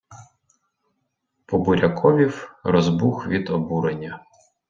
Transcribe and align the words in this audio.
Побуряковів, 1.45 2.55
розбух 2.63 3.27
від 3.27 3.49
обурення. 3.49 4.25